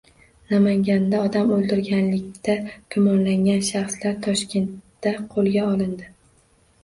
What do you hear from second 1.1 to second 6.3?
odam o‘ldirganlikda gumonlangan shaxslar Toshkentda qo‘lga olindi